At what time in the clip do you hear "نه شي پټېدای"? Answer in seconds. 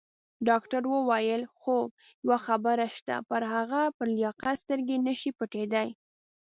5.07-5.89